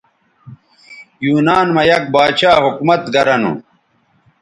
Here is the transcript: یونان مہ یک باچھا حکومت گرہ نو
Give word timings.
یونان 1.25 1.67
مہ 1.75 1.81
یک 1.89 2.03
باچھا 2.13 2.51
حکومت 2.63 3.01
گرہ 3.13 3.35
نو 3.41 3.53